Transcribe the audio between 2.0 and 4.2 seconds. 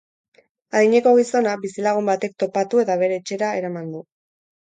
batek topatu eta bere etxera eraman du.